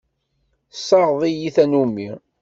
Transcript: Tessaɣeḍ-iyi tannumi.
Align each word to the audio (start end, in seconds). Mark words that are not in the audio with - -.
Tessaɣeḍ-iyi 0.71 1.49
tannumi. 1.55 2.09